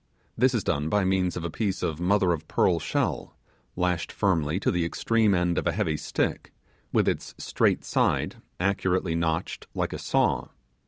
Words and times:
This 0.35 0.55
is 0.55 0.63
done 0.63 0.89
by 0.89 1.05
means 1.05 1.37
of 1.37 1.43
a 1.43 1.51
piece 1.51 1.83
of 1.83 1.99
mother 1.99 2.31
of 2.33 2.47
pearl 2.47 2.79
shell, 2.79 3.37
lashed 3.75 4.11
firmly 4.11 4.59
to 4.61 4.71
the 4.71 4.83
extreme 4.83 5.35
end 5.35 5.59
of 5.59 5.67
a 5.67 5.71
heavy 5.71 5.95
stick, 5.95 6.51
with 6.91 7.07
its 7.07 7.35
straight 7.37 7.85
side 7.85 8.37
accurately 8.59 9.13
notched 9.13 9.67
like 9.75 9.93
a 9.93 9.99
saw. 9.99 10.47